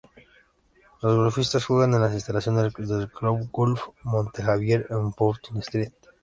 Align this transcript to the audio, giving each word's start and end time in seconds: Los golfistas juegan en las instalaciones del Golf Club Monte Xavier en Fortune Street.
Los 1.03 1.15
golfistas 1.15 1.65
juegan 1.65 1.93
en 1.93 2.01
las 2.01 2.15
instalaciones 2.15 2.73
del 2.73 2.87
Golf 3.13 3.51
Club 3.53 3.79
Monte 4.01 4.41
Xavier 4.41 4.87
en 4.89 5.13
Fortune 5.13 5.59
Street. 5.59 5.93